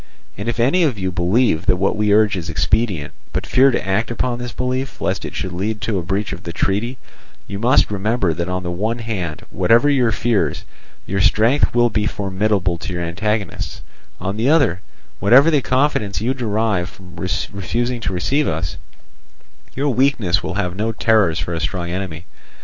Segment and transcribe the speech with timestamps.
[0.35, 3.87] And if any of you believe that what we urge is expedient, but fear to
[3.87, 6.97] act upon this belief, lest it should lead to a breach of the treaty,
[7.45, 10.65] you must remember that on the one hand, whatever your fears,
[11.05, 13.83] your strength will be formidable to your antagonists;
[14.19, 14.81] on the other,
[15.19, 18.77] whatever the confidence you derive from refusing to receive us,
[19.75, 22.25] your weakness will have no terrors for a strong enemy.